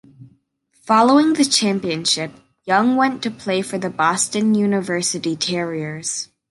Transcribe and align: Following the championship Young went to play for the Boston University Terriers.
Following 0.87 1.33
the 1.33 1.45
championship 1.45 2.31
Young 2.65 2.95
went 2.95 3.21
to 3.21 3.29
play 3.29 3.61
for 3.61 3.77
the 3.77 3.91
Boston 3.91 4.55
University 4.55 5.35
Terriers. 5.35 6.29